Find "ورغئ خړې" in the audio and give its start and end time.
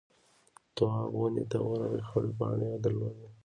1.67-2.31